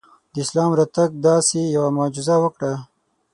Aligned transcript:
د 0.33 0.35
اسلام 0.43 0.71
راتګ 0.79 1.09
داسې 1.27 1.59
یوه 1.75 1.89
معجزه 1.97 2.35
وکړه. 2.43 2.71